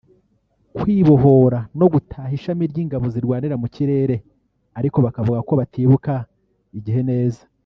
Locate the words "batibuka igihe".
5.59-7.01